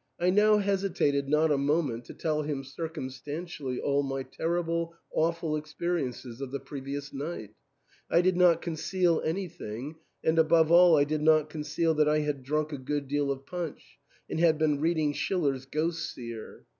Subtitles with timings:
[0.26, 6.02] "I now hesitated not a moment to tell him circumstantially all my terrible, awful experi
[6.08, 7.50] ences of the previous night
[8.08, 12.42] I did not conceal anything, and above all I did not conceal that I had
[12.42, 13.98] drunk a good deal of punch,
[14.30, 16.64] and had been reading Schiller's" Ghost seer."